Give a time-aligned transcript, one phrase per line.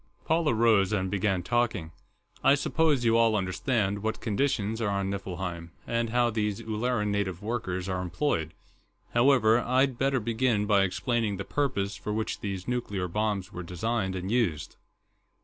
[0.25, 1.91] Paula rose and began talking:
[2.43, 7.43] "I suppose you all understand what conditions are on Niflheim, and how these Ulleran native
[7.43, 8.55] workers are employed;
[9.13, 14.15] however, I'd better begin by explaining the purpose for which these nuclear bombs were designed
[14.15, 14.75] and used...."